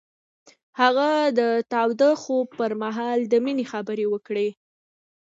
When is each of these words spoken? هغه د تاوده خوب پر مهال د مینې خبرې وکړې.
هغه 0.81 1.09
د 1.39 1.41
تاوده 1.73 2.11
خوب 2.21 2.47
پر 2.59 2.71
مهال 2.83 3.19
د 3.27 3.33
مینې 3.45 3.65
خبرې 3.71 4.05
وکړې. 4.13 4.49